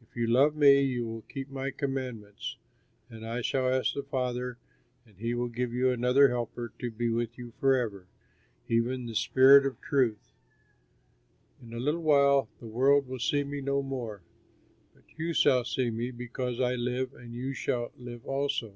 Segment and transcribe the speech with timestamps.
[0.00, 2.56] "If you love me you will keep my commands,
[3.10, 4.56] and I shall ask the Father
[5.04, 8.06] and he will give you another Helper to be with you forever,
[8.66, 10.32] even the Spirit of truth.
[11.60, 14.22] "In a little while the world will see me no more;
[14.94, 18.74] but you shall see me, because I live and you shall live also.